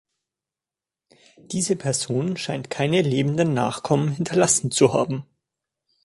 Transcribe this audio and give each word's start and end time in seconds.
Diese 1.37 1.75
Person 1.75 2.35
scheint 2.35 2.71
keine 2.71 3.03
lebenden 3.03 3.53
Nachkommen 3.53 4.09
hinterlassen 4.09 4.71
zu 4.71 4.93
haben. 4.95 5.27